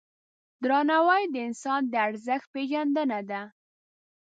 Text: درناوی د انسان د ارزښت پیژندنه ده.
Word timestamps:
درناوی 0.63 1.23
د 1.29 1.35
انسان 1.47 1.81
د 1.87 1.93
ارزښت 2.07 2.47
پیژندنه 2.55 3.19
ده. 3.29 3.41